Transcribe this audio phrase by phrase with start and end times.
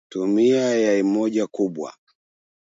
[0.09, 1.93] tumia yai moja kubwa